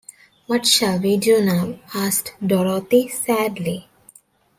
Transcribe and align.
What 0.47 0.65
shall 0.65 0.97
we 0.97 1.15
do 1.15 1.45
now? 1.45 1.77
asked 1.93 2.33
Dorothy, 2.43 3.07
sadly. 3.07 3.87